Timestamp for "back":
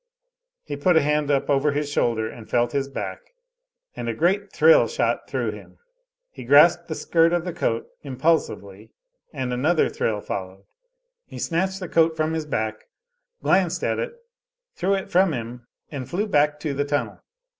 2.87-3.35, 12.47-12.85, 16.25-16.59